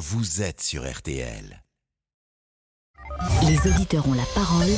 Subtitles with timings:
[0.00, 1.62] vous êtes sur RTL.
[3.46, 4.72] Les auditeurs ont la parole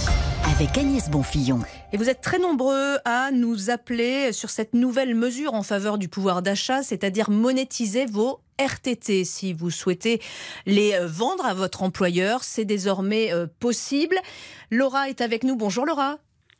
[0.52, 1.60] avec Agnès Bonfillon.
[1.92, 6.08] Et vous êtes très nombreux à nous appeler sur cette nouvelle mesure en faveur du
[6.08, 9.22] pouvoir d'achat, c'est-à-dire monétiser vos RTT.
[9.22, 10.20] Si vous souhaitez
[10.66, 14.16] les vendre à votre employeur, c'est désormais euh, possible.
[14.72, 15.54] Laura est avec nous.
[15.54, 16.16] Bonjour Laura.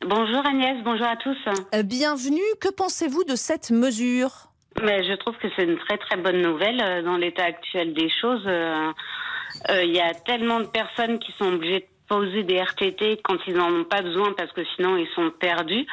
[0.07, 1.37] Bonjour Agnès, bonjour à tous.
[1.75, 2.39] Euh, bienvenue.
[2.61, 4.52] Que pensez-vous de cette mesure?
[4.81, 8.45] Mais je trouve que c'est une très très bonne nouvelle dans l'état actuel des choses.
[8.45, 13.55] Il y a tellement de personnes qui sont obligées de poser des RTT quand ils
[13.55, 15.85] n'en ont pas besoin parce que sinon ils sont perdus.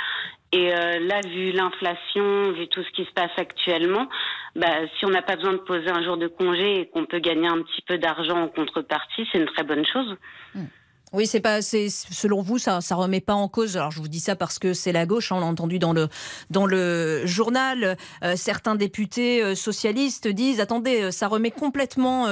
[0.52, 4.09] Et euh, là, vu l'inflation, vu tout ce qui se passe actuellement,
[4.57, 7.21] bah, si on n'a pas besoin de poser un jour de congé et qu'on peut
[7.21, 10.16] gagner un petit peu d'argent en contrepartie, c'est une très bonne chose.
[10.55, 10.65] Hmm.
[11.12, 13.77] Oui, c'est pas, c'est selon vous, ça, ça remet pas en cause.
[13.77, 15.32] Alors, je vous dis ça parce que c'est la gauche.
[15.32, 16.09] Hein, on l'a entendu dans le
[16.51, 17.96] dans le journal.
[18.23, 22.27] Euh, certains députés euh, socialistes disent attendez, ça remet complètement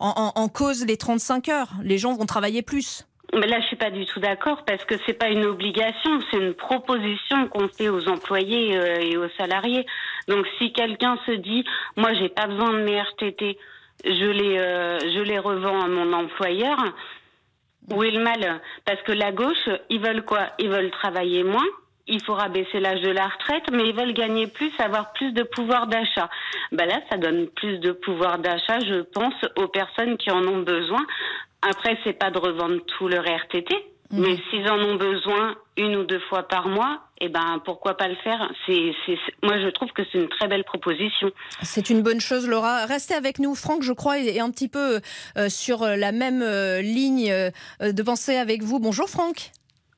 [0.00, 1.72] en, cause les 35 heures.
[1.82, 3.06] Les gens vont travailler plus.
[3.34, 6.36] Mais là, je suis pas du tout d'accord parce que c'est pas une obligation, c'est
[6.36, 9.86] une proposition qu'on fait aux employés euh, et aux salariés.
[10.28, 11.64] Donc, si quelqu'un se dit,
[11.96, 13.56] moi, j'ai pas besoin de mes RTT,
[14.04, 16.76] je les, euh, je les revends à mon employeur.
[17.90, 20.50] Où le mal Parce que la gauche, ils veulent quoi?
[20.58, 21.66] Ils veulent travailler moins.
[22.06, 25.44] Il faudra baisser l'âge de la retraite, mais ils veulent gagner plus, avoir plus de
[25.44, 26.28] pouvoir d'achat.
[26.72, 30.62] Ben là, ça donne plus de pouvoir d'achat, je pense, aux personnes qui en ont
[30.62, 31.04] besoin.
[31.62, 33.72] Après, c'est pas de revendre tout leur RTT,
[34.12, 34.20] mhm.
[34.20, 38.08] mais s'ils en ont besoin une ou deux fois par mois, eh ben pourquoi pas
[38.08, 38.50] le faire?
[38.66, 38.92] C'est,
[39.42, 41.30] Moi, je trouve que c'est une très belle proposition.
[41.62, 42.86] C'est une bonne chose, Laura.
[42.86, 43.54] Restez avec nous.
[43.54, 45.00] Franck, je crois, est un petit peu
[45.36, 47.50] euh, sur la même euh, ligne euh,
[47.92, 48.80] de pensée avec vous.
[48.80, 49.52] Bonjour, Franck.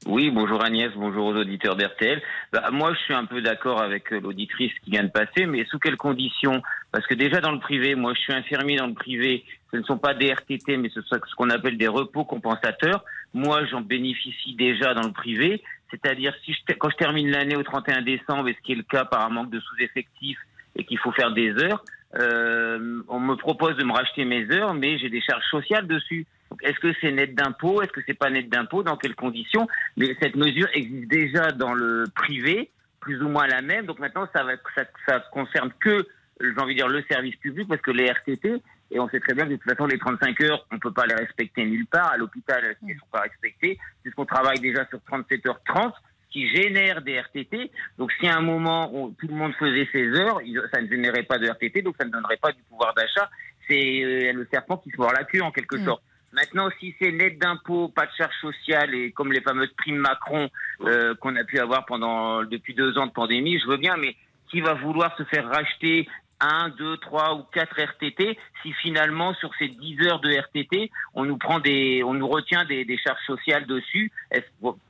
[0.07, 2.21] Oui, bonjour Agnès, bonjour aux auditeurs d'RTL.
[2.53, 5.65] Bah, moi, je suis un peu d'accord avec euh, l'auditrice qui vient de passer, mais
[5.71, 6.63] sous quelles conditions?
[6.93, 9.83] Parce que déjà dans le privé, moi je suis infirmier dans le privé, ce ne
[9.83, 13.03] sont pas des RTT, mais ce sont ce qu'on appelle des repos compensateurs.
[13.35, 17.63] Moi, j'en bénéficie déjà dans le privé, c'est-à-dire si je, quand je termine l'année au
[17.63, 20.39] 31 décembre, et ce qui est le cas par un manque de sous-effectifs
[20.77, 21.85] et qu'il faut faire des heures,
[22.17, 26.27] euh, on me propose de me racheter mes heures, mais j'ai des charges sociales dessus.
[26.63, 29.67] Est-ce que c'est net d'impôt Est-ce que c'est pas net d'impôt Dans quelles conditions?
[29.97, 33.87] Mais cette mesure existe déjà dans le privé, plus ou moins la même.
[33.87, 36.07] Donc maintenant, ça va, ça, ça concerne que,
[36.41, 39.35] j'ai envie de dire, le service public, parce que les RTT, et on sait très
[39.35, 42.13] bien que de toute façon, les 35 heures, on peut pas les respecter nulle part.
[42.13, 45.93] À l'hôpital, elles ne sont pas respectées, puisqu'on travaille déjà sur 37h30
[46.31, 47.71] qui génère des RTT.
[47.97, 50.41] Donc, si à un moment où tout le monde faisait ses heures,
[50.73, 53.31] ça ne générait pas de RTT, donc ça ne donnerait pas du pouvoir d'achat.
[53.69, 55.85] C'est euh, le serpent qui se mord la queue, en quelque mm.
[55.85, 56.03] sorte.
[56.33, 60.51] Maintenant, si c'est net d'impôts, pas de charges sociales et comme les fameuses primes Macron
[60.81, 64.17] euh, qu'on a pu avoir pendant depuis deux ans de pandémie, je veux bien, mais
[64.51, 66.09] qui va vouloir se faire racheter
[66.45, 71.25] un, deux, trois ou quatre RTT si finalement sur ces 10 heures de RTT on
[71.25, 74.11] nous prend des, on nous retient des, charges sociales dessus.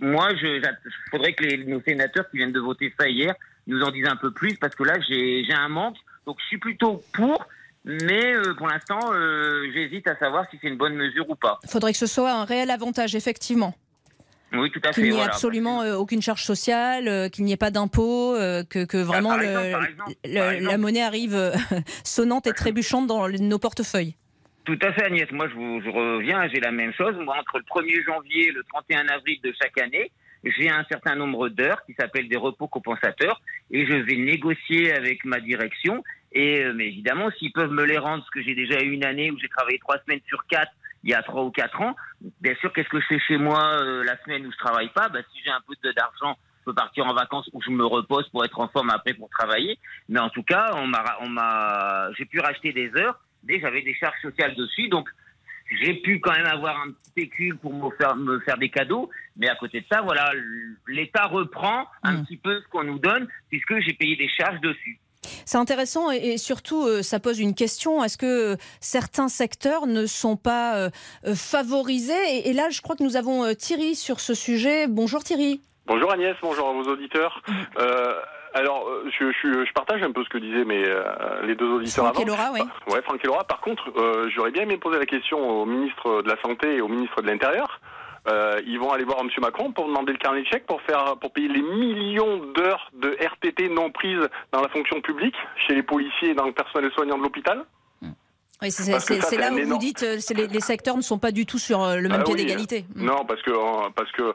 [0.00, 0.62] Moi, je,
[1.10, 3.34] faudrait que les, nos sénateurs qui viennent de voter ça hier
[3.66, 5.96] nous en disent un peu plus parce que là j'ai un manque.
[6.26, 7.46] Donc je suis plutôt pour.
[7.86, 11.58] Mais euh, pour l'instant, euh, j'hésite à savoir si c'est une bonne mesure ou pas.
[11.64, 13.74] Il faudrait que ce soit un réel avantage, effectivement.
[14.54, 15.02] Oui, tout à fait.
[15.02, 18.96] Qu'il n'y ait absolument euh, aucune charge sociale, qu'il n'y ait pas d'impôt, que, que,
[18.96, 21.52] bah, vraiment la monnaie arrive
[22.04, 24.14] sonnante et trébuchante dans nos portefeuilles.
[24.64, 25.30] Tout à fait, Agnès.
[25.30, 27.14] Moi, je, vous, je reviens, j'ai la même chose.
[27.18, 30.10] Moi, entre le 1er janvier et le 31 avril de chaque année,
[30.44, 33.40] j'ai un certain nombre d'heures qui s'appellent des repos compensateurs
[33.70, 37.98] et je vais négocier avec ma direction et euh, mais évidemment, s'ils peuvent me les
[37.98, 40.72] rendre, parce que j'ai déjà eu une année où j'ai travaillé trois semaines sur quatre,
[41.04, 41.94] il y a trois ou quatre ans,
[42.40, 45.08] bien sûr, qu'est-ce que je fais chez moi euh, la semaine où je travaille pas?
[45.10, 48.26] Bah, Si j'ai un peu d'argent, je peux partir en vacances où je me repose
[48.30, 49.78] pour être en forme après pour travailler.
[50.08, 53.82] Mais en tout cas, on m'a, on m'a, j'ai pu racheter des heures, mais j'avais
[53.82, 55.08] des charges sociales dessus, donc
[55.70, 59.10] j'ai pu quand même avoir un petit pécule pour me faire, me faire des cadeaux,
[59.36, 60.30] mais à côté de ça, voilà,
[60.88, 62.24] l'État reprend un mmh.
[62.24, 64.98] petit peu ce qu'on nous donne, puisque j'ai payé des charges dessus.
[65.46, 68.02] C'est intéressant et, surtout, euh, ça pose une question.
[68.02, 70.90] Est-ce que certains secteurs ne sont pas euh,
[71.26, 74.86] euh, favorisés et, là, je crois que nous avons Thierry sur ce sujet.
[74.86, 75.60] Bonjour Thierry.
[75.86, 77.42] Bonjour Agnès, bonjour à vos auditeurs.
[78.54, 80.84] alors, je, partage un peu ce que disaient mes,
[81.42, 82.60] les deux auditeurs Franck Et Laura, oui.
[82.88, 83.44] Ouais, Franck et Laura.
[83.44, 83.92] Par contre,
[84.34, 87.26] j'aurais bien aimé poser la question au ministre de la Santé et au ministre de
[87.26, 87.80] l'Intérieur.
[88.26, 89.28] Euh, ils vont aller voir M.
[89.40, 93.16] Macron pour demander le carnet de chèques pour faire pour payer les millions d'heures de
[93.20, 95.36] RTT non prises dans la fonction publique
[95.66, 97.64] chez les policiers et dans le personnel soignant de l'hôpital.
[98.62, 101.58] Oui, c'est là où vous dites euh, les, les, secteurs ne sont pas du tout
[101.58, 102.86] sur euh, le même ah pied d'égalité.
[102.94, 103.50] Non, parce que
[103.90, 104.32] parce que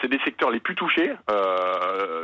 [0.00, 1.12] c'est des secteurs les plus touchés,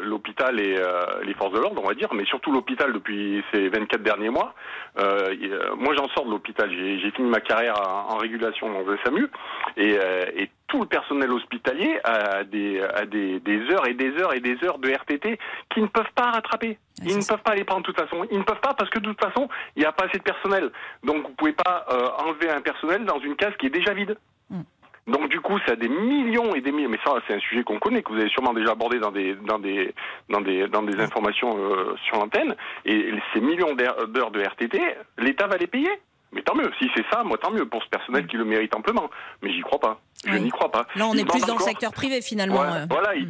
[0.02, 0.80] l'hôpital et
[1.24, 4.54] les forces de l'ordre, on va dire, mais surtout l'hôpital depuis ces 24 derniers mois.
[4.96, 6.70] moi, j'en sors de l'hôpital.
[6.70, 7.74] J'ai fini ma carrière
[8.08, 9.28] en, régulation dans le SAMU
[9.76, 9.98] et,
[10.36, 14.56] et tout le personnel hospitalier a, des, des, des, heures et des heures et des
[14.64, 15.38] heures de RTT
[15.70, 16.78] qui ne peuvent pas rattraper.
[17.02, 18.26] Ils ne peuvent pas les prendre de toute façon.
[18.30, 20.22] Ils ne peuvent pas parce que de toute façon, il n'y a pas assez de
[20.22, 20.70] personnel.
[21.02, 23.92] Donc vous ne pouvez pas euh, enlever un personnel dans une case qui est déjà
[23.92, 24.16] vide.
[24.50, 24.62] Mm.
[25.08, 26.88] Donc du coup, ça a des millions et des millions.
[26.88, 29.34] Mais ça, c'est un sujet qu'on connaît, que vous avez sûrement déjà abordé dans des
[29.34, 29.92] dans des
[30.30, 32.54] dans des dans des informations euh, sur l'antenne.
[32.84, 34.80] Et ces millions d'heures de RTT,
[35.18, 35.90] l'État va les payer.
[36.34, 36.70] Mais tant mieux.
[36.78, 39.08] Si c'est ça, moi tant mieux pour ce personnel qui le mérite amplement.
[39.42, 40.00] Mais j'y crois pas.
[40.26, 40.86] Je n'y crois pas.
[40.96, 42.62] Là, on est plus dans le secteur privé finalement.
[42.62, 42.86] Euh.
[42.88, 43.28] Voilà, ils,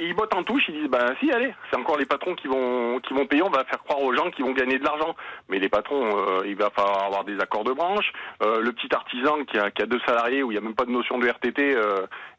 [0.00, 3.00] ils, bottent en touche, ils disent ben si, allez, c'est encore les patrons qui vont
[3.00, 5.14] qui vont payer, on va faire croire aux gens qui vont gagner de l'argent.
[5.48, 8.12] Mais les patrons, euh, il va falloir avoir des accords de branche.
[8.42, 10.74] Euh, le petit artisan qui a, qui a deux salariés où il n'y a même
[10.74, 11.76] pas de notion de RTT,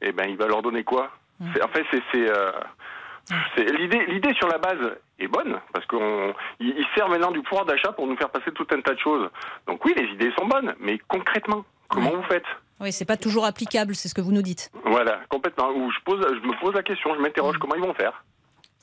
[0.01, 1.09] eh ben il va leur donner quoi?
[1.41, 2.31] En fait, c'est
[3.57, 7.91] L'idée, l'idée sur la base est bonne parce qu'on, il, sert maintenant du pouvoir d'achat
[7.91, 9.29] pour nous faire passer tout un tas de choses.
[9.67, 12.45] Donc oui, les idées sont bonnes, mais concrètement, comment vous faites?
[12.79, 14.69] Oui, c'est pas toujours applicable, c'est ce que vous nous dites.
[14.83, 15.71] Voilà, complètement.
[15.89, 18.23] Je pose, je me pose la question, je m'interroge comment ils vont faire.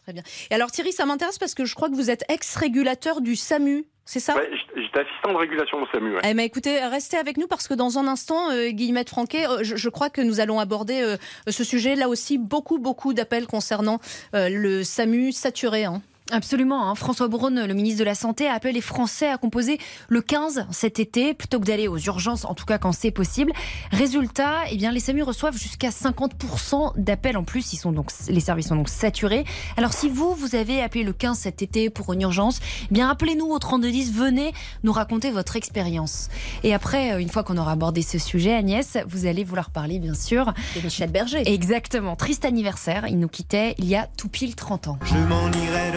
[0.03, 0.23] Très bien.
[0.51, 3.85] Et alors Thierry, ça m'intéresse parce que je crois que vous êtes ex-régulateur du SAMU.
[4.05, 4.35] C'est ça
[4.75, 6.17] j'étais assistant de régulation au SAMU.
[6.25, 9.63] Eh ben, écoutez, restez avec nous parce que dans un instant, euh, Guillemette Franquet, euh,
[9.63, 11.17] je, crois que nous allons aborder euh,
[11.49, 11.95] ce sujet.
[11.95, 14.01] Là aussi, beaucoup, beaucoup d'appels concernant
[14.33, 15.85] le SAMU saturé.
[15.85, 16.03] Hein.
[16.31, 16.89] Absolument.
[16.89, 16.95] Hein.
[16.95, 19.79] François Braun, le ministre de la Santé, a appelé les Français à composer
[20.09, 23.53] le 15 cet été, plutôt que d'aller aux urgences, en tout cas quand c'est possible.
[23.91, 27.73] Résultat, eh bien, les SAMU reçoivent jusqu'à 50% d'appels en plus.
[27.73, 29.45] Ils sont donc, les services sont donc saturés.
[29.77, 32.61] Alors, si vous, vous avez appelé le 15 cet été pour une urgence,
[32.91, 34.53] eh bien, appelez-nous au 3210, venez
[34.85, 36.29] nous raconter votre expérience.
[36.63, 39.99] Et après, euh, une fois qu'on aura abordé ce sujet, Agnès, vous allez vouloir parler,
[39.99, 41.43] bien sûr, de Michel Berger.
[41.47, 42.17] Exactement.
[42.17, 43.07] Triste anniversaire.
[43.09, 44.99] Il nous quittait il y a tout pile 30 ans.
[45.05, 45.93] Je m'en irai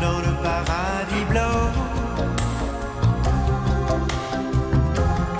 [0.00, 1.72] dans le paradis blanc.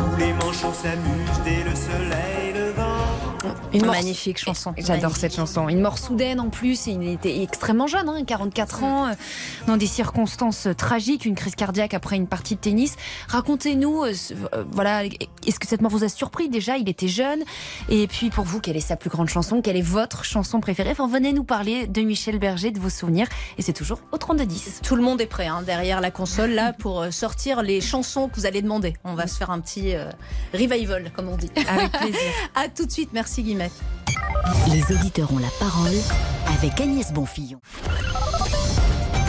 [0.00, 2.53] Où les manchots s'amusent dès le soleil
[3.72, 4.74] une magnifique chanson.
[4.76, 5.68] J'adore cette chanson.
[5.68, 6.86] Une mort soudaine en plus.
[6.86, 9.14] il était extrêmement jeune, 44 hein, ans, euh,
[9.66, 12.96] dans des circonstances tragiques, une crise cardiaque après une partie de tennis.
[13.28, 14.12] Racontez-nous, euh,
[14.54, 16.48] euh, voilà, est-ce que cette mort vous a surpris?
[16.48, 17.42] Déjà Il était jeune.
[17.88, 19.62] Et puis pour vous, quelle est sa plus grande chanson?
[19.62, 20.90] Quelle est votre chanson préférée?
[20.90, 23.28] Enfin, Venez nous parler de Michel Berger, de vos souvenirs.
[23.58, 24.82] Et c'est toujours au 32-10.
[24.82, 28.36] Tout le monde est prêt hein, derrière la console là pour sortir les chansons que
[28.36, 28.94] vous allez demander.
[29.04, 29.94] On va se faire un petit
[30.52, 31.50] revival, comme on dit.
[31.68, 32.20] Avec plaisir.
[32.54, 33.10] à tout de suite.
[33.12, 35.96] Merci Les auditeurs ont la parole
[36.56, 37.58] avec Agnès Bonfillon.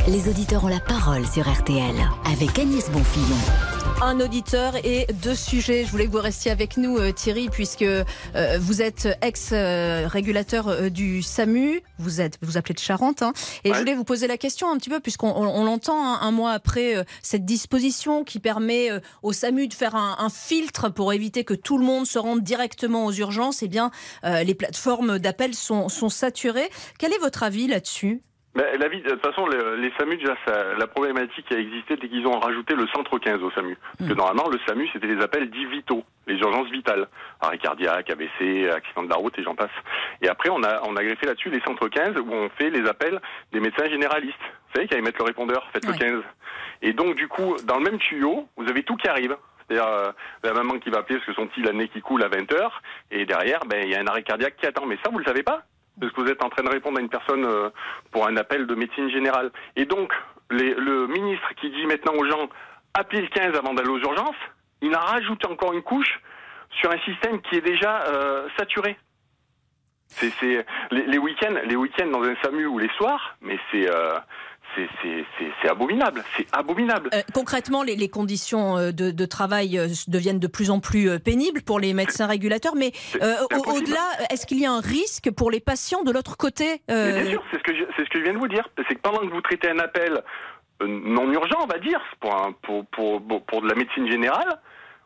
[0.08, 1.96] Les auditeurs ont la parole sur RTL
[2.32, 5.86] avec Agnès Bonfillon un auditeur et deux sujets.
[5.86, 8.04] Je voulais que vous restiez avec nous, euh, Thierry, puisque euh,
[8.60, 11.82] vous êtes ex-régulateur euh, du SAMU.
[11.98, 13.34] Vous êtes, vous appelez de Charente, hein.
[13.64, 16.52] et je voulais vous poser la question un petit peu, puisqu'on l'entend hein, un mois
[16.52, 18.90] après cette disposition qui permet
[19.24, 23.06] au SAMU de faire un, filtre pour éviter que tout le monde se rende directement
[23.06, 23.64] aux urgences.
[23.64, 23.92] Eh bien,
[24.24, 26.70] les plateformes d'appel sont, sont saturées.
[27.00, 28.22] Quel est votre avis là-dessus?
[28.56, 30.36] La vie, de toute façon, les, SAMU, déjà,
[30.78, 33.78] la problématique qui a existé, c'est qu'ils ont rajouté le centre 15 au SAMU.
[33.98, 34.18] Parce que hmm.
[34.18, 37.08] normalement, le SAMU, c'était les appels dits vitaux, les urgences vitales.
[37.42, 39.72] Arrêt cardiaque, AVC, accident de la route et j'en passe.
[40.22, 42.88] Et après, on a, on a greffé là-dessus les centres 15 où on fait les
[42.88, 43.20] appels
[43.52, 44.36] des médecins généralistes.
[44.40, 46.24] Vous savez, qui allaient mettre le répondeur, faites le 15.
[46.82, 49.36] Et donc, du coup, dans le même tuyau, vous avez tout qui arrive.
[49.68, 50.12] C'est-à-dire euh,
[50.44, 52.54] la maman qui va appeler parce que son petit a nez qui coule à 20
[52.54, 54.86] heures, et derrière, ben il y a un arrêt cardiaque qui attend.
[54.86, 55.64] Mais ça, vous le savez pas?
[56.00, 57.70] Parce que vous êtes en train de répondre à une personne euh,
[58.12, 59.52] pour un appel de médecine générale.
[59.76, 60.14] Et donc,
[60.50, 62.50] le ministre qui dit maintenant aux gens
[62.96, 64.36] appelez le 15 avant d'aller aux urgences,
[64.82, 66.20] il en rajoute encore une couche
[66.80, 68.98] sur un système qui est déjà euh, saturé.
[70.08, 74.18] C'est les, week-ends, les week-ends dans un SAMU ou les soirs, mais c'est euh,
[75.62, 77.10] c'est abominable, c'est abominable.
[77.14, 81.80] Euh, concrètement, les, conditions euh, de, travail euh, deviennent de plus en plus pénibles pour
[81.80, 86.12] les médecins régulateurs, mais au-delà, est-ce qu'il y a un risque pour les patients de
[86.12, 88.68] l'autre côté Bien sûr, c'est ce, que je, ce que je viens de vous dire.
[88.88, 90.22] C'est que pendant que vous traitez un appel
[90.82, 94.60] non urgent, on va dire, pour, pour, pour, pour, de la médecine générale,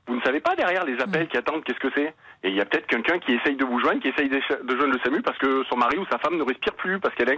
[0.08, 2.14] vous ne savez pas derrière les appels qui attendent qu'est-ce que c'est?
[2.44, 4.94] Et il y a peut-être quelqu'un qui essaye de vous joindre, qui essaye de joindre
[4.94, 7.34] le SAMU parce que son mari ou sa femme ne respire plus, parce qu'elle est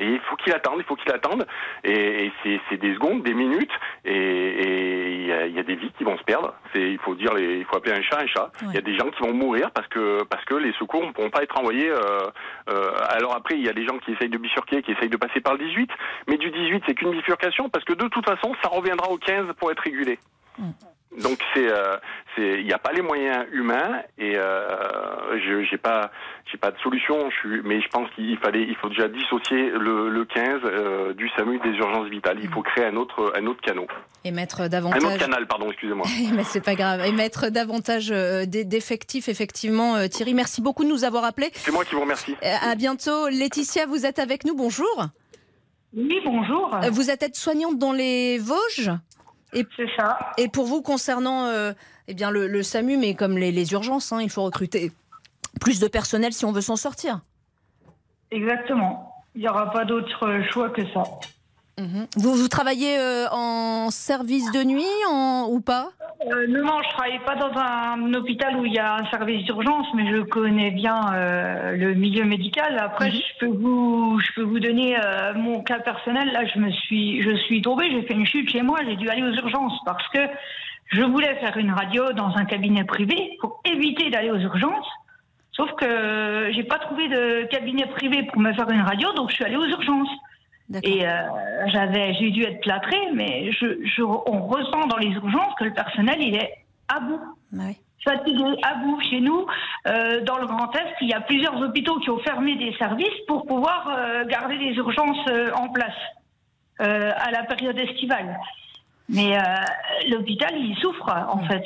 [0.00, 1.46] Et il faut qu'il attende, il faut qu'il attende.
[1.84, 3.72] Et, c'est des secondes, des minutes,
[4.04, 6.54] et il y, a des vies qui vont se perdre.
[6.74, 8.50] Il faut dire, il faut appeler un chat un chat.
[8.62, 11.12] Il y a des gens qui vont mourir parce que parce que les secours ne
[11.12, 11.90] pourront pas être envoyés.
[11.90, 12.30] Euh,
[12.70, 15.16] euh, alors après, il y a des gens qui essayent de bifurquer, qui essayent de
[15.16, 15.90] passer par le 18,
[16.28, 19.52] mais du 18 c'est qu'une bifurcation parce que de toute façon, ça reviendra au 15
[19.58, 20.18] pour être régulé.
[20.58, 20.70] Mm.
[21.20, 21.96] Donc c'est, euh,
[22.34, 26.10] c'est, il n'y a pas les moyens humains et euh, je j'ai pas,
[26.50, 27.28] j'ai pas de solution.
[27.30, 31.12] Je suis, mais je pense qu'il fallait, il faut déjà dissocier le, le 15 euh,
[31.12, 32.38] du SAMU des urgences vitales.
[32.42, 33.84] Il faut créer un autre, un autre canal.
[34.24, 35.04] Et mettre Un davantage.
[35.04, 36.06] autre canal, pardon, excusez-moi.
[36.34, 37.02] Mais c'est pas grave.
[37.04, 40.08] Et mettre davantage d'e- d'effectifs, effectivement.
[40.08, 41.50] Thierry, merci beaucoup de nous avoir appelés.
[41.54, 42.36] C'est moi qui vous remercie.
[42.42, 43.28] À bientôt.
[43.28, 44.54] Laetitia, vous êtes avec nous.
[44.54, 45.06] Bonjour.
[45.94, 46.74] Oui, bonjour.
[46.90, 48.90] Vous êtes aide-soignante dans les Vosges?
[49.52, 50.18] C'est ça.
[50.38, 51.72] Et pour vous, concernant euh,
[52.08, 54.92] eh bien, le, le SAMU, mais comme les, les urgences, hein, il faut recruter
[55.60, 57.20] plus de personnel si on veut s'en sortir.
[58.30, 59.14] Exactement.
[59.34, 61.02] Il n'y aura pas d'autre choix que ça.
[61.78, 65.88] Vous, vous travaillez euh, en service de nuit en- ou pas?
[66.30, 69.86] Euh, non, je travaille pas dans un hôpital où il y a un service d'urgence,
[69.94, 72.78] mais je connais bien euh, le milieu médical.
[72.78, 73.14] Après, Mhm.
[73.14, 74.96] je peux vous, je peux vous donner
[75.34, 76.30] mon cas personnel.
[76.32, 79.08] Là, je me suis, je suis tombée, j'ai fait une chute chez moi, j'ai dû
[79.08, 80.20] aller aux urgences parce que
[80.92, 84.86] je voulais faire une radio dans un cabinet privé pour éviter d'aller aux urgences.
[85.52, 89.36] Sauf que j'ai pas trouvé de cabinet privé pour me faire une radio, donc je
[89.36, 90.08] suis allée aux urgences.
[90.82, 91.10] Et euh,
[91.66, 95.72] j'avais, j'ai dû être plâtrée, mais je, je- on ressent dans les urgences que le
[95.74, 96.52] personnel il est
[96.88, 97.20] à bout.
[98.04, 99.00] Fatigué, à bout.
[99.08, 99.46] Chez nous,
[99.86, 103.18] euh, dans le Grand Est, il y a plusieurs hôpitaux qui ont fermé des services
[103.28, 105.94] pour pouvoir euh, garder les urgences euh, en place
[106.80, 108.36] euh, à la période estivale.
[109.08, 109.40] Mais euh,
[110.10, 111.62] l'hôpital, il souffre en fait.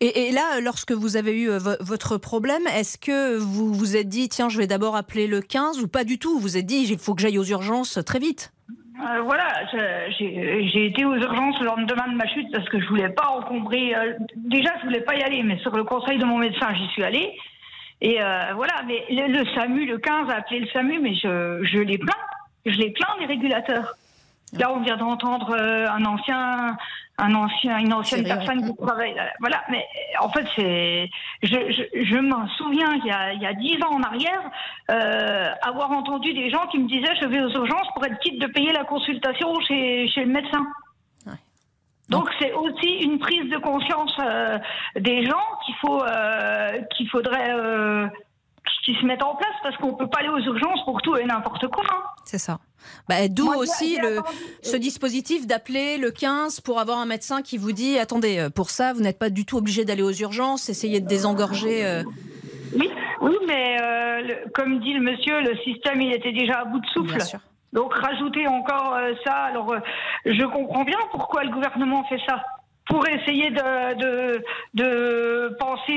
[0.00, 4.08] Et, là, lorsque vous avez eu euh, vo- votre problème, est-ce que vous vous êtes
[4.08, 6.34] dit, tiens, je vais d'abord appeler le 15 ou pas du tout?
[6.34, 8.52] Vous vous êtes dit, il faut que j'aille aux urgences très vite
[8.98, 9.46] Euh, voilà,
[10.18, 13.94] j'ai été aux urgences le lendemain de ma chute parce que je voulais pas encombrer.
[13.94, 16.86] euh, déjà, je voulais pas y aller, mais sur le conseil de mon médecin, j'y
[16.88, 17.30] suis allée.
[18.00, 21.98] Et euh, voilà, mais le, SAMU, le 15 a appelé le SAMU, mais je les
[21.98, 22.12] plains.
[22.64, 23.94] Je les plains, les régulateurs.
[24.52, 26.76] Là, on vient d'entendre euh, un ancien,
[27.18, 29.14] un ancien, une ancienne personne qui travaille.
[29.14, 29.24] là.
[29.40, 29.84] Voilà, mais
[30.20, 31.10] en fait, c'est,
[31.42, 34.42] je, je, je m'en souviens il y a, il y a dix ans en arrière,
[34.90, 38.40] euh, avoir entendu des gens qui me disaient je vais aux urgences pour être quitte
[38.40, 40.64] de payer la consultation chez, chez le médecin.
[42.08, 44.58] Donc c'est aussi une prise de conscience euh,
[44.94, 48.06] des gens qu'il faut, euh, qu'il faudrait, euh,
[48.84, 51.24] qui se mettent en place parce qu'on peut pas aller aux urgences pour tout et
[51.24, 51.84] n'importe quoi.
[51.90, 52.02] hein.
[52.24, 52.58] C'est ça.
[53.08, 54.20] Bah, D'où aussi le,
[54.62, 58.70] ce dispositif d'appeler le 15 pour avoir un médecin qui vous dit attendez, euh, pour
[58.70, 61.84] ça, vous n'êtes pas du tout obligé d'aller aux urgences, essayez de désengorger.
[61.84, 62.02] euh,
[62.78, 62.90] Oui,
[63.22, 66.78] oui, mais euh, le- comme dit le monsieur, le système il était déjà à bout
[66.80, 67.18] de souffle.
[67.72, 69.74] Donc rajouter encore euh, ça, alors
[70.24, 72.42] je comprends bien pourquoi le gouvernement fait ça.
[72.88, 74.44] Pour essayer de, de,
[74.74, 75.45] de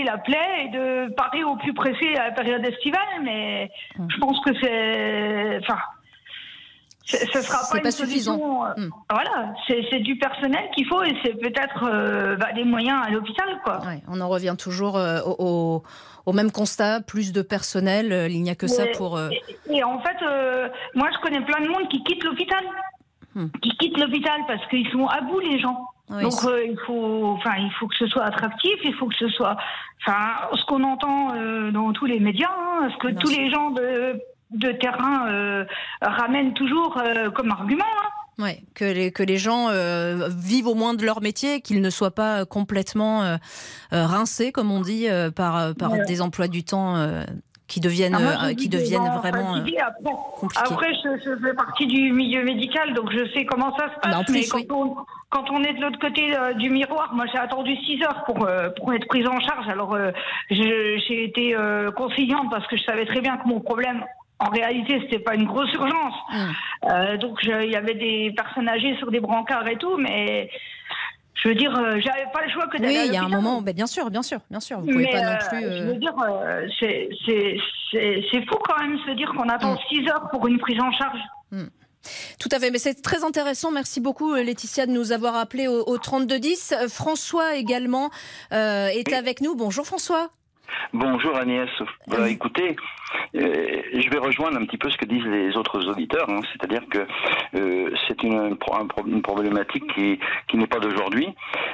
[0.03, 4.39] la plaie et de parer au plus pressé à la période estivale, mais je pense
[4.45, 5.57] que c'est.
[5.61, 5.79] Enfin.
[7.03, 8.65] Ce sera pas, suffisant.
[8.77, 13.09] euh, Voilà, c'est du personnel qu'il faut et c'est peut-être euh, bah, des moyens à
[13.09, 13.79] l'hôpital, quoi.
[13.79, 15.81] ouais, on en revient toujours euh, au,
[16.27, 19.17] au- même constat plus de personnel, il n'y a que ça pour.
[19.17, 19.29] euh,
[19.67, 20.17] Et, et en fait,
[20.93, 22.63] moi, je connais plein de monde qui quitte l'hôpital.
[23.61, 25.87] Qui quitte l'hôpital parce qu'ils sont à bout, les gens.
[26.09, 29.15] Oui, Donc, euh, il, faut, enfin, il faut que ce soit attractif, il faut que
[29.15, 29.55] ce soit.
[30.01, 30.17] Enfin,
[30.55, 34.19] ce qu'on entend euh, dans tous les médias, hein, ce que tous les gens de,
[34.51, 35.65] de terrain euh,
[36.01, 36.97] ramènent toujours
[37.35, 37.83] comme argument.
[38.01, 38.43] hein.
[38.43, 41.89] Ouais, que les, que les gens euh, vivent au moins de leur métier, qu'ils ne
[41.89, 43.35] soient pas complètement euh,
[43.91, 46.05] rincés, comme on dit, euh, par, par Ouais.
[46.05, 46.95] des emplois du temps
[47.69, 49.55] qui deviennent, Ah, moi, euh, qui deviennent vraiment.
[49.55, 49.77] euh, fatigués.
[50.57, 54.11] après, je, je fais partie du milieu médical, donc je sais comment ça se passe.
[54.11, 54.95] Bah, plus, mais quand, on,
[55.29, 58.45] quand on est de l'autre côté euh, du miroir, moi j'ai attendu 6 heures pour,
[58.45, 59.69] euh, pour être prise en charge.
[59.69, 60.11] Alors euh,
[60.49, 61.55] j'ai été
[61.95, 64.03] conciliante parce que je savais très bien que mon problème.
[64.41, 66.13] En réalité, c'était pas une grosse urgence.
[66.89, 70.49] Euh, donc, il y avait des personnes âgées sur des brancards et tout, mais
[71.35, 73.29] je veux dire, euh, j'avais pas le choix que d'aller Oui, il y a un
[73.29, 74.79] moment, bah, bien sûr, bien sûr, bien sûr.
[74.81, 75.61] Vous pouvez Mais, pas non euh, plus.
[75.61, 79.77] Je euh, veux dire, euh, c'est- fou quand même se dire qu'on attend Mm.
[79.89, 81.19] 6 heures pour une prise en charge.
[82.39, 83.71] Tout à fait, mais c'est très intéressant.
[83.71, 86.71] Merci beaucoup euh, Laetitia de nous avoir appelé au, au 3210.
[86.73, 88.09] Euh, François également
[88.51, 89.55] est avec nous.
[89.55, 90.29] Bonjour François.
[90.93, 91.69] Bonjour Agnès.
[92.07, 92.75] Bah, écoutez,
[93.35, 96.41] euh, je vais rejoindre un petit peu ce que disent les autres auditeurs, hein.
[96.51, 96.99] c'est-à-dire que
[97.55, 101.27] euh, c'est une, un pro- un pro- une problématique qui, qui n'est pas d'aujourd'hui.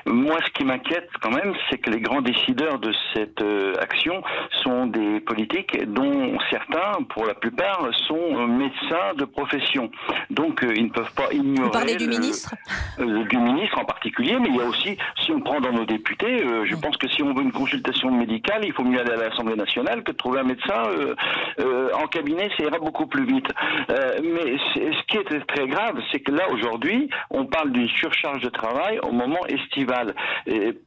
[0.06, 4.22] Moi, ce qui m'inquiète quand même, c'est que les grands décideurs de cette euh, action
[4.64, 9.90] sont des politiques dont certains, pour la plupart, sont médecins de profession.
[10.30, 11.66] Donc, ils ne peuvent pas ignorer...
[11.66, 12.56] Vous parlez du le- ministre
[12.98, 16.44] du ministre en particulier, mais il y a aussi, si on prend dans nos députés,
[16.64, 20.12] je pense que si on veut une consultation médicale, il faut à l'Assemblée nationale que
[20.12, 21.16] de trouver un médecin euh,
[21.60, 23.48] euh, en cabinet, ça ira beaucoup plus vite.
[23.90, 28.42] Euh, mais ce qui est très grave, c'est que là aujourd'hui, on parle d'une surcharge
[28.42, 30.14] de travail au moment estival.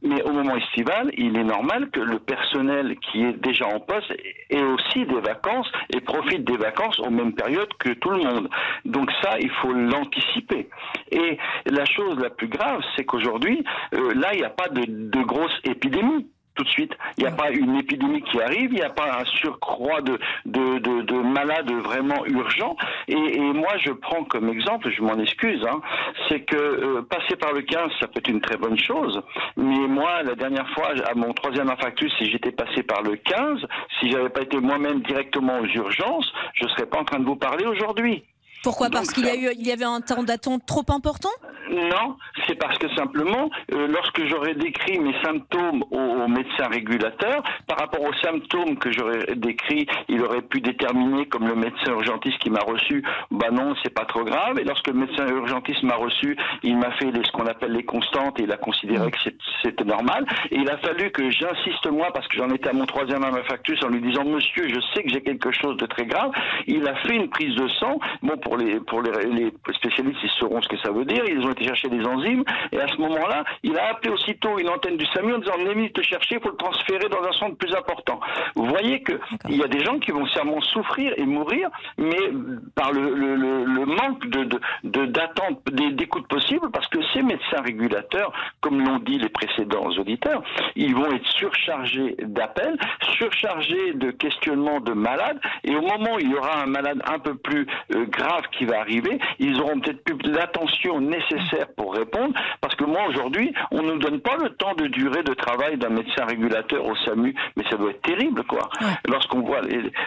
[0.01, 4.11] mais au moment estival, il est normal que le personnel qui est déjà en poste
[4.49, 8.49] ait aussi des vacances et profite des vacances aux mêmes périodes que tout le monde.
[8.85, 10.69] Donc ça, il faut l'anticiper.
[11.11, 15.23] Et la chose la plus grave, c'est qu'aujourd'hui, là, il n'y a pas de, de
[15.23, 16.27] grosse épidémie
[16.59, 16.93] tout de suite.
[17.17, 20.19] Il n'y a pas une épidémie qui arrive, il n'y a pas un surcroît de,
[20.45, 22.75] de, malades vraiment urgents.
[23.07, 25.79] Et, moi, je prends comme exemple, je m'en excuse, hein,
[26.27, 29.21] c'est que euh, passer par le 15, ça peut être une très bonne chose.
[29.55, 33.65] Mais moi, la dernière fois, à mon troisième infarctus, si j'étais passé par le 15,
[33.99, 37.25] si j'avais pas été moi-même directement aux urgences, je ne serais pas en train de
[37.25, 38.23] vous parler aujourd'hui.
[38.63, 38.89] Pourquoi?
[38.89, 41.29] Parce qu'il y, a eu, il y avait un temps d'attente trop important?
[41.69, 47.77] Non, c'est parce que simplement, euh, lorsque j'aurais décrit mes symptômes au, médecin régulateur, par
[47.79, 52.49] rapport aux symptômes que j'aurais décrits, il aurait pu déterminer, comme le médecin urgentiste qui
[52.49, 54.59] m'a reçu, bah non, c'est pas trop grave.
[54.59, 58.39] Et lorsque le médecin urgentiste m'a reçu, il m'a fait ce qu'on appelle les constantes
[58.39, 59.17] et il a considéré que
[59.63, 60.25] c'était normal.
[60.51, 63.83] Et il a fallu que j'insiste moi, parce que j'en étais à mon troisième factus,
[63.83, 66.31] en lui disant, monsieur, je sais que j'ai quelque chose de très grave.
[66.67, 67.99] Il a fait une prise de sang.
[68.23, 71.23] Bon, pour les, pour les, les, spécialistes, ils sauront ce que ça veut dire.
[71.27, 72.43] Ils ont été chercher des enzymes.
[72.71, 75.91] Et à ce moment-là, il a appelé aussitôt une antenne du SAMU en disant Némi,
[75.91, 78.19] te chercher, il faut le transférer dans un centre plus important.
[78.55, 82.31] Vous voyez qu'il y a des gens qui vont sûrement souffrir et mourir, mais
[82.75, 88.31] par le, le, le, manque de, d'attente de, d'écoute possible, parce que ces médecins régulateurs,
[88.61, 90.43] comme l'ont dit les précédents auditeurs,
[90.75, 92.77] ils vont être surchargés d'appels,
[93.17, 97.19] surchargés de questionnements de malades, et au moment où il y aura un malade un
[97.19, 102.33] peu plus euh, grave qui va arriver, ils auront peut-être plus l'attention nécessaire pour répondre,
[102.61, 105.77] parce que moi aujourd'hui, on ne nous donne pas le temps de durée de travail
[105.77, 108.69] d'un médecin régulateur au SAMU, mais ça doit être terrible, quoi.
[109.07, 109.61] Lorsqu'on voit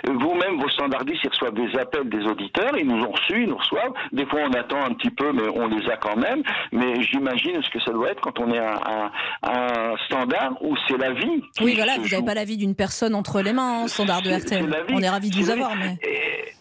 [0.06, 3.56] vous-même vos standardistes, ils reçoivent des appels des auditeurs, ils nous ont reçus, ils nous
[3.56, 3.92] reçoivent.
[4.12, 6.42] Des fois, on attend un petit peu, mais on les a quand même.
[6.72, 9.10] Mais j'imagine ce que ça doit être quand on est un,
[9.42, 11.42] un, standard où c'est la vie.
[11.60, 14.30] Oui, voilà, vous n'avez pas la vie d'une personne entre les mains, hein, standard de
[14.30, 14.68] RTL.
[14.90, 15.74] On est ravis de vous avoir.
[15.76, 15.98] Mais...
[16.02, 16.52] Et,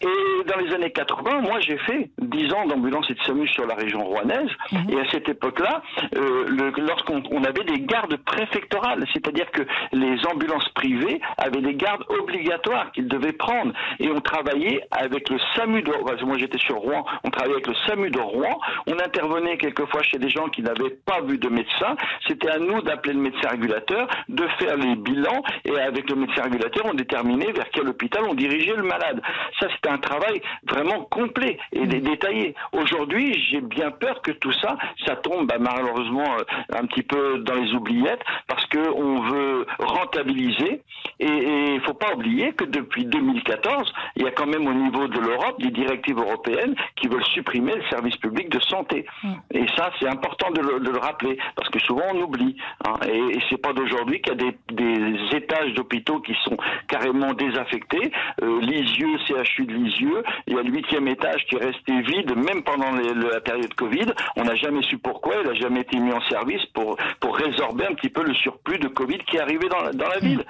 [0.44, 3.74] dans les années 80, moi, j'ai fait 10 ans d'ambulance et de SAMU sur la
[3.74, 4.50] région rouennaise.
[4.72, 4.90] Mhm.
[4.90, 5.82] Et à cette époque-là,
[6.16, 12.04] euh, lorsqu'on on avait des gardes préfectorales, c'est-à-dire que les ambulances privées avaient des gardes
[12.08, 13.72] obligatoires qu'ils devaient prendre.
[14.00, 15.92] Et on travaillait avec le SAMU de
[16.24, 18.58] moi j'étais sur Rouen, on travaillait avec le SAMU de Rouen.
[18.86, 21.96] On intervenait quelquefois chez des gens qui n'avaient pas vu de médecin.
[22.26, 25.42] C'était à nous d'appeler le médecin régulateur, de faire les bilans.
[25.64, 29.20] Et avec le médecin régulateur, on déterminait vers quel hôpital on dirigeait le malade.
[29.60, 30.31] Ça, c'était un travail
[30.68, 32.54] vraiment complet et détaillé.
[32.72, 37.38] Aujourd'hui, j'ai bien peur que tout ça, ça tombe bah, malheureusement euh, un petit peu
[37.38, 40.82] dans les oubliettes parce qu'on veut rentabiliser.
[41.22, 44.74] Et il ne faut pas oublier que depuis 2014, il y a quand même au
[44.74, 49.06] niveau de l'Europe des directives européennes qui veulent supprimer le service public de santé.
[49.22, 49.32] Mm.
[49.52, 52.56] Et ça, c'est important de le, rappeler parce que souvent on oublie.
[52.84, 52.94] Hein.
[53.08, 56.56] Et, et c'est pas d'aujourd'hui qu'il y a des, des étages d'hôpitaux qui sont
[56.88, 58.10] carrément désaffectés.
[58.42, 62.36] Euh, Lisieux, CHU de Lisieux, il y a le huitième étage qui est resté vide,
[62.36, 64.12] même pendant la période Covid.
[64.36, 65.36] On n'a jamais su pourquoi.
[65.42, 68.78] Il n'a jamais été mis en service pour pour résorber un petit peu le surplus
[68.78, 70.44] de Covid qui est arrivé dans la, dans la ville.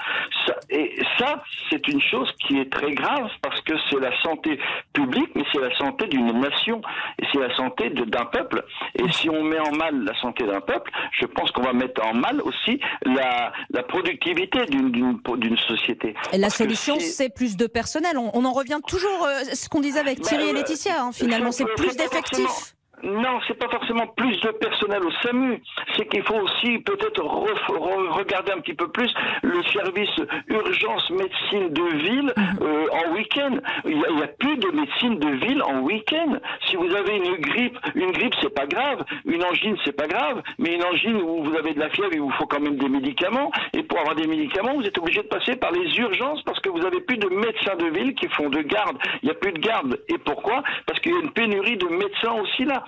[0.46, 4.58] Ça, et ça, c'est une chose qui est très grave parce que c'est la santé
[4.92, 6.80] publique, mais c'est la santé d'une nation
[7.18, 8.64] et c'est la santé d'un peuple.
[8.94, 12.04] Et si on met en mal la santé d'un peuple, je pense qu'on va mettre
[12.06, 16.14] en mal aussi la, la productivité d'une société.
[16.32, 18.16] Et la solution, c'est plus de personnel.
[18.18, 21.02] On, on, en revient toujours à euh, ce qu'on disait avec Thierry et Laetitia.
[21.02, 22.74] Hein, finalement, c'est plus d'effectifs.
[23.02, 25.60] Non, c'est pas forcément plus de personnel au SAMU.
[25.96, 29.12] C'est qu'il faut aussi peut-être regarder un petit peu plus
[29.42, 30.10] le service
[30.46, 32.58] urgence médecine de ville mhm.
[32.62, 33.56] euh, en week-end.
[33.86, 36.38] Il n'y a, a, plus de médecine de ville en week-end.
[36.68, 40.42] Si vous avez une grippe, une grippe c'est pas grave, une angine c'est pas grave,
[40.58, 42.88] mais une angine où vous avez de la fièvre, il vous faut quand même des
[42.88, 43.50] médicaments.
[43.72, 46.68] Et pour avoir des médicaments, vous êtes obligé de passer par les urgences parce que
[46.68, 48.96] vous n'avez plus de médecins de ville qui font de garde.
[49.22, 49.98] Il n'y a plus de garde.
[50.08, 50.62] Et pourquoi?
[50.86, 52.84] Parce qu'il y a une pénurie de médecins aussi là.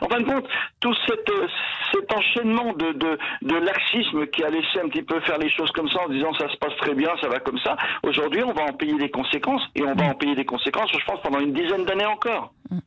[0.00, 0.46] En fin de compte,
[0.80, 1.46] tout cet, euh,
[1.92, 6.02] cet enchaînement de, laxisme qui a laissé un petit peu faire les choses comme ça
[6.02, 8.72] en disant ça se passe très bien, ça va comme ça, aujourd'hui on va en
[8.72, 11.84] payer des conséquences et on va en payer des conséquences, je pense, pendant une dizaine
[11.84, 12.52] d'années encore.
[12.70, 12.78] Mm.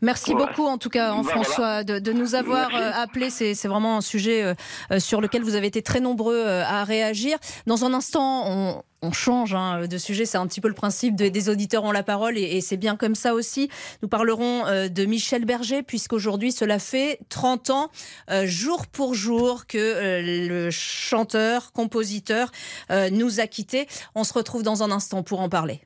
[0.00, 2.84] Merci beaucoup en tout cas, hein, Ben François, de, de nous avoir Merci.
[2.84, 3.30] euh, appelé.
[3.30, 4.54] C'est c'est vraiment un sujet euh,
[4.90, 7.38] euh, sur lequel vous avez été très nombreux euh, à réagir.
[7.66, 10.24] Dans un instant, on, on change hein, de sujet.
[10.26, 12.76] C'est un petit peu le principe de- des auditeurs ont la parole et, et c'est
[12.76, 13.68] bien comme ça aussi.
[14.02, 17.90] Nous parlerons euh, de Michel Berger puisqu'aujourd'hui cela fait 30 ans,
[18.30, 22.50] euh, jour pour jour, que euh, le chanteur, compositeur
[22.90, 23.86] euh, nous a quittés.
[24.14, 25.80] On se retrouve dans un instant pour en parler.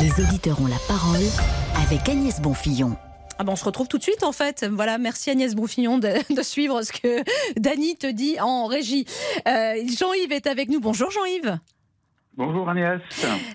[0.00, 1.20] Les auditeurs ont la parole
[1.82, 2.96] avec Agnès Bonfillon.
[3.38, 4.66] Ah ben on se retrouve tout de suite en fait.
[4.70, 7.22] Voilà, merci Agnès Bouffillon de, de suivre ce que
[7.60, 9.06] Dany te dit en régie.
[9.46, 10.80] Euh, Jean-Yves est avec nous.
[10.80, 11.58] Bonjour Jean-Yves.
[12.36, 13.00] Bonjour Agnès.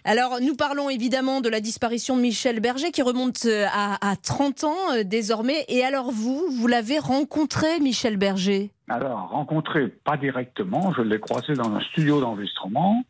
[0.06, 4.16] Alors nous parlons évidemment de la disparition de Michel Berger qui remonte euh, à, à
[4.16, 5.66] 30 ans euh, désormais.
[5.68, 8.72] Et alors vous, vous l'avez rencontré Michel Berger?
[8.90, 13.04] Alors, rencontré pas directement, je l'ai croisé dans un studio d'enregistrement,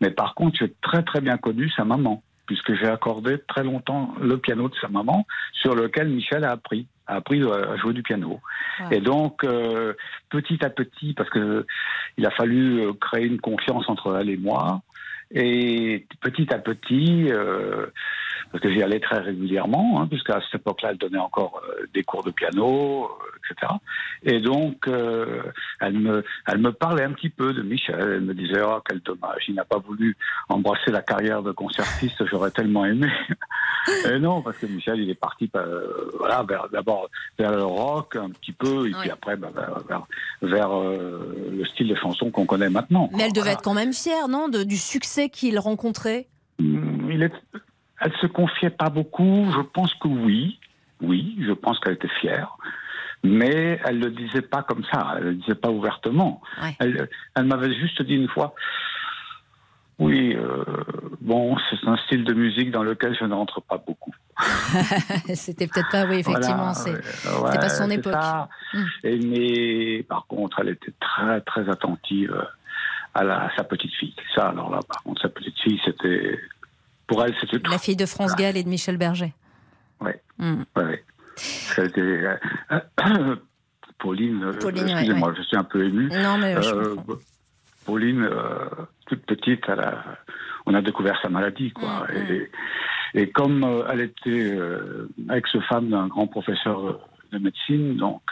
[0.00, 4.12] mais par contre, j'ai très très bien connu sa maman, puisque j'ai accordé très longtemps
[4.20, 8.02] le piano de sa maman, sur lequel Michel a appris, a appris à jouer du
[8.02, 8.40] piano.
[8.80, 8.96] Ouais.
[8.96, 9.92] Et donc, euh,
[10.30, 11.64] petit à petit, parce que
[12.18, 14.82] il a fallu euh, créer une confiance entre elle et moi,
[15.32, 17.86] et petit à petit, euh,
[18.50, 22.02] parce que j'y allais très régulièrement, hein, puisqu'à cette époque-là, elle donnait encore euh, des
[22.02, 23.72] cours de piano, euh, etc.
[24.22, 25.42] Et donc, euh,
[25.80, 27.96] elle, me, elle me parlait un petit peu de Michel.
[27.98, 30.16] Elle me disait, oh, quel dommage, il n'a pas voulu
[30.48, 33.08] embrasser la carrière de concertiste, j'aurais tellement aimé.
[34.10, 35.50] et non, parce que Michel, il est parti
[36.18, 40.06] voilà, vers- d'abord vers le rock un petit peu, et puis après bah, vers, vers,
[40.42, 43.08] vers, le style de chanson qu'on connaît maintenant.
[43.12, 46.28] Mais elle devait être quand même fière, non, de- du succès qu'il rencontrait?
[46.60, 47.32] Hum, Il est,
[48.00, 49.46] elle se confiait pas beaucoup.
[49.54, 50.58] Je pense que oui,
[51.00, 52.56] oui, je pense qu'elle était fière,
[53.22, 55.14] mais elle le disait pas comme ça.
[55.16, 56.40] Elle le disait pas ouvertement.
[56.78, 58.54] Elle, elle m'avait juste dit une fois.
[59.98, 60.64] Oui, euh,
[61.20, 64.14] bon, c'est un style de musique dans lequel je n'entre pas beaucoup.
[65.34, 68.14] C'était peut-être pas, oui, effectivement, Voilà, c'est ouais, pas son époque.
[68.72, 68.84] Mm.
[69.04, 72.34] Et mais par contre, elle était très très attentive
[73.12, 74.14] à, la, à sa petite fille.
[74.34, 76.40] Ça, alors là, par contre, sa petite fille, c'était
[77.10, 77.70] pour elle, c'était tout.
[77.72, 79.32] La fille de France Gall et de Michel Berger.
[80.00, 80.22] Ouais.
[80.38, 80.62] Mm.
[80.76, 81.04] Ouais,
[83.98, 84.44] Pauline,
[84.92, 85.34] excusez-moi, ouais.
[85.36, 86.08] je suis un peu ému.
[86.08, 87.14] Non, mais, euh, je
[87.84, 88.68] Pauline, euh,
[89.06, 90.04] toute petite, elle a-
[90.66, 92.06] on a découvert sa maladie, quoi.
[92.12, 92.50] Mm, Et,
[93.22, 94.56] et comme euh, elle était
[95.34, 97.00] ex-femme d'un grand professeur
[97.32, 98.22] de médecine, donc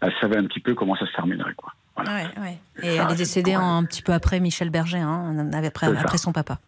[0.00, 1.74] elle savait un petit peu comment ça se terminerait, quoi.
[1.98, 2.58] Ouais.
[2.82, 5.36] Et elle est décédée un petit peu après Michel Berger, hein,
[5.98, 6.58] après son papa.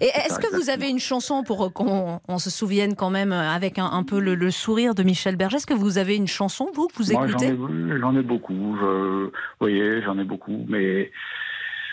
[0.00, 3.78] Et est-ce que vous avez une chanson pour qu'on on se souvienne quand même avec
[3.78, 5.56] un, un peu le, le sourire de Michel Berger?
[5.56, 7.46] Est-ce que vous avez une chanson, vous, que vous j'en écoutez?
[7.48, 8.76] ai, j'en ai beaucoup.
[8.80, 10.66] Je, vous voyez, j'en ai beaucoup.
[10.68, 11.10] Mais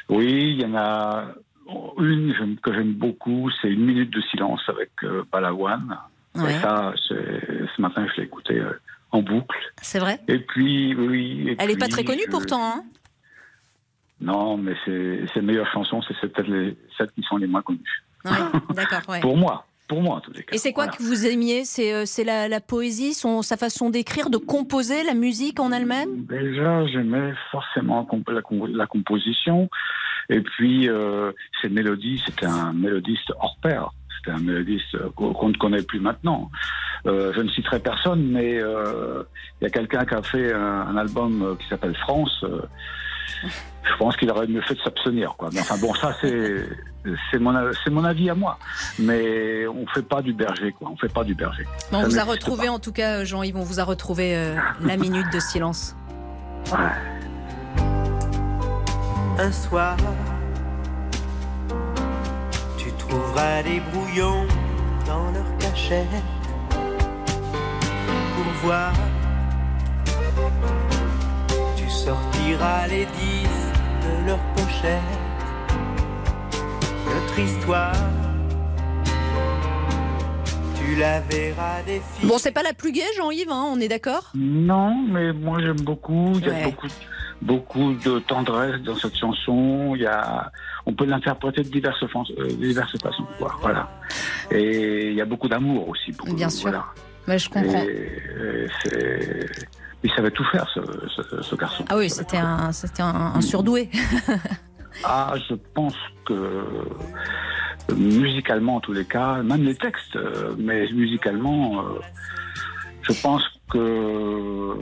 [0.10, 1.28] oui, il y en a
[1.98, 3.50] une que j'aime beaucoup.
[3.62, 5.24] C'est Une minute de silence avec euh.
[6.36, 6.56] Ouais.
[6.56, 8.74] Et ça, ce matin, je l'ai écouté euh,
[9.12, 9.56] en boucle.
[9.82, 10.20] C'est vrai?
[10.28, 11.46] Et puis, oui.
[11.50, 12.62] et Elle n'est pas très connue je- pourtant.
[12.64, 12.84] hein?
[14.22, 17.62] Non, mais c'est- ses meilleures chansons, c'est c'est peut-être les- celles qui sont les moins
[17.62, 17.80] connues.
[18.26, 18.32] Ouais,
[18.76, 19.20] D'accord, ouais.
[19.22, 19.66] Pour moi.
[19.90, 20.56] Pour moi, en tous les cas.
[20.56, 20.98] Et c'est quoi Voilà.
[20.98, 21.66] que vous aimiez?
[21.66, 25.74] C'est euh, c'est la, la poésie, son, sa façon d'écrire, de composer, la musique en
[25.74, 26.24] elle-même?
[26.26, 29.70] Déjà, j'aimais forcément la, la composition.
[30.30, 33.90] Et puis, euh, ces mélodies, c'était un mélodiste hors pair.
[34.18, 36.50] C'était un mélodiste euh, qu'on ne connaît plus maintenant.
[37.06, 39.24] Euh, je ne citerai personne, mais euh,
[39.60, 42.40] il y a quelqu'un qui a fait un, un album qui s'appelle France.
[42.46, 42.62] euh,
[43.84, 45.36] je pense qu'il aurait mieux fait de s'abstenir.
[45.38, 45.50] quoi.
[45.54, 46.68] Mais enfin bon, ça c'est
[47.32, 48.58] c'est mon c'est mon avis à moi.
[49.00, 50.90] Mais on fait pas du berger, quoi.
[50.92, 51.66] On fait pas du berger.
[51.92, 54.56] Bon, On Ça vous a retrouvé en tout cas, Jean-Yves, on vous a retrouvé euh,
[54.82, 55.96] la minute de silence.
[59.38, 59.98] Un soir,
[62.78, 64.46] tu trouveras des brouillons
[65.08, 66.08] dans leur cachette
[68.36, 68.94] pour voir.
[72.04, 75.00] Tu sortiras les disques de leur pochette.
[77.08, 77.94] Notre histoire,
[80.76, 82.28] tu la verras défiler.
[82.28, 84.32] Bon, c'est pas la plus gaie, Jean-Yves, hein, on est d'accord?
[84.36, 86.34] Non, mais moi j'aime beaucoup.
[86.36, 86.64] Il y a Ouais.
[86.66, 86.88] beaucoup,
[87.42, 89.94] beaucoup de tendresse dans cette chanson.
[89.96, 90.52] Il y a,
[90.86, 93.24] on peut l'interpréter de diverses, euh, de diverses façons.
[93.38, 93.56] quoi.
[93.62, 93.90] Voilà.
[94.52, 96.12] Et il y a beaucoup d'amour aussi.
[96.12, 96.64] beaucoup- Bien sûr.
[96.70, 96.84] voilà.
[97.30, 97.82] Ouais, je comprends.
[97.84, 99.68] Et, et c'est-
[100.04, 100.80] il savait tout faire, ce,
[101.16, 101.86] ce- ce garçon.
[101.90, 103.90] Ah oui, c'était un, c'était un, un surdoué.
[105.04, 110.86] Ah, je pense que euh, musicalement, en tous les cas, même les textes, euh, mais
[110.94, 112.00] musicalement, euh,
[113.02, 114.78] je pense que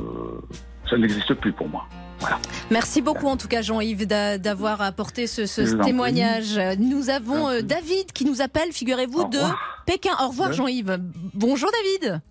[0.89, 1.85] ça n'existe plus pour moi.
[2.19, 2.37] Voilà.
[2.69, 5.43] Merci beaucoup en tout cas Jean-Yves d'a- d'avoir apporté ce,
[5.81, 6.59] témoignage.
[6.77, 9.39] Nous avons David qui nous appelle, figurez-vous, de
[9.85, 10.11] Pékin.
[10.21, 10.51] Au revoir.
[10.51, 10.99] Jean-Yves.
[11.33, 11.69] Bonjour
[12.01, 12.21] David.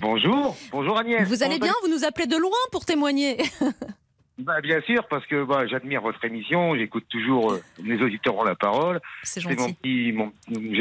[0.00, 1.26] Bonjour, bonjour Agnès.
[1.28, 3.38] Vous allez bien Vous nous appelez de loin pour témoigner.
[4.40, 8.44] Bah, bien sûr, parce que bah, j'admire votre émission, j'écoute toujours euh, les auditeurs ont
[8.44, 9.00] la parole.
[9.24, 9.74] C'est mon gentil.
[9.74, 10.32] petit, mon-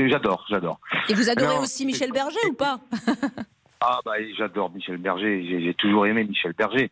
[0.09, 0.79] j'adore, j'adore.
[1.09, 2.79] Et vous adorez Alors, aussi Michel Berger ou pas
[3.81, 6.91] Ah bah j'adore Michel Berger, j'ai toujours aimé Michel Berger.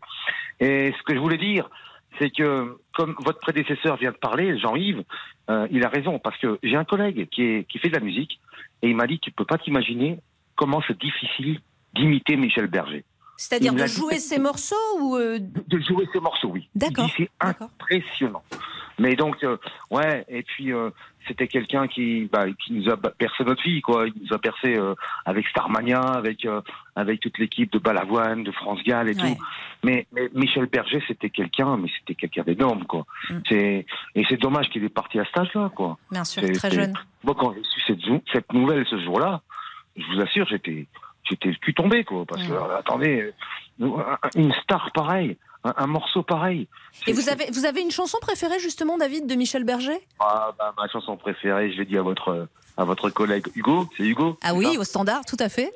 [0.60, 1.70] Et ce que je voulais dire,
[2.18, 5.04] c'est que comme votre prédécesseur vient de parler, Jean-Yves,
[5.52, 8.04] euh, il a raison parce que j'ai un collègue qui, est, qui fait de la
[8.04, 8.40] musique
[8.82, 10.18] et il m'a dit tu peux pas t'imaginer
[10.56, 11.60] comment c'est difficile
[11.96, 13.04] d'imiter Michel Berger.
[13.38, 16.70] C'est-à-dire de jouer ses morceaux ou euh, de jouer ses morceaux, oui.
[16.74, 17.10] D'accord.
[17.18, 18.44] C'est impressionnant.
[18.98, 19.58] Mais donc, euh,
[19.92, 20.90] ouais, et puis euh,
[21.28, 24.08] c'était quelqu'un qui, bah, qui nous a percé notre vie, quoi.
[24.08, 24.80] Il nous a percé
[25.26, 26.48] avec Starmania, avec
[26.96, 29.38] avec toute l'équipe de Balavoine, de France Gall et tout.
[29.84, 33.06] Mais, mais Michel Berger, c'était quelqu'un, mais c'était quelqu'un d'énorme, quoi.
[33.50, 35.98] C'est et c'est dommage qu'il est parti à cet âge-là, quoi.
[36.10, 36.94] Bien sûr, très jeune.
[37.26, 38.00] Moi, quand j'ai su
[38.32, 39.42] cette nouvelle ce jour-là,
[39.98, 40.88] je vous assure, j'étais
[41.30, 42.26] j'étais le cul tombé, quoi.
[42.26, 43.34] Parce que, attendez,
[43.82, 43.96] euh,
[44.36, 46.68] une star pareille, un, un morceau pareil.
[47.08, 50.00] Et vous avez, vous avez une chanson préférée justement, David, de Michel Berger?
[50.20, 54.04] Ah, bah, ma chanson préférée, je l'ai dit à votre, à votre collègue Hugo, c'est
[54.04, 55.74] Hugo Ah oui, au standard, tout à fait.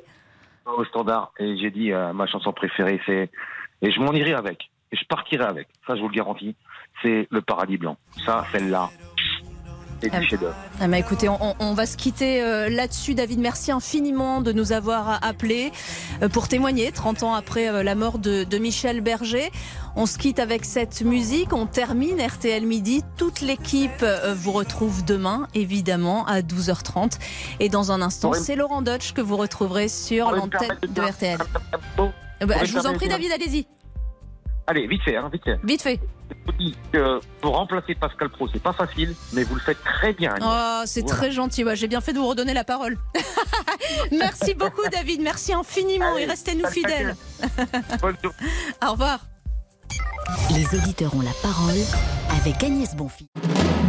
[0.66, 1.32] Au standard.
[1.40, 3.30] Et j'ai dit, euh, ma chanson préférée, c'est.
[3.82, 4.70] Et je m'en irai avec.
[4.92, 5.68] Et je partirai avec.
[5.88, 6.56] Ça, je vous le garantis.
[7.02, 7.98] C'est Le Paradis Blanc.
[8.26, 8.90] Ça, celle-là.
[10.02, 10.56] C'est du chef-d'œuvre.
[10.80, 13.16] Ah bah écoutez, on, va se quitter euh, là-dessus.
[13.16, 15.72] David, merci infiniment de nous avoir appelés
[16.22, 19.52] euh, pour témoigner 30 ans après euh, la mort de, de Michel Berger.
[19.96, 21.54] On se quitte avec cette musique.
[21.54, 23.04] On termine RTL Midi.
[23.18, 27.20] Toute l'équipe euh, vous retrouve demain, évidemment, à 12h30.
[27.60, 31.40] Et dans un instant, c'est Laurent Dutch que vous retrouverez sur l'antenne de RTL.
[31.98, 33.68] Euh, bah, je vous en prie, David, allez-y.
[34.68, 35.60] Allez, vite fait, hein, vite fait.
[35.64, 36.00] Vite fait.
[36.30, 39.82] Je vous dis que pour remplacer Pascal Pro, c'est pas facile, mais vous le faites
[39.84, 40.36] très bien.
[40.42, 41.18] Oh, c'est Voilà.
[41.18, 41.64] très gentil.
[41.64, 42.98] Ouais, J'ai bien fait de vous redonner la parole.
[44.12, 45.22] Merci beaucoup, David.
[45.22, 47.16] Merci infiniment et restez-nous fidèles.
[48.88, 49.20] Au revoir.
[50.54, 51.80] Les auditeurs ont la parole
[52.40, 53.28] avec Agnès Bonfils.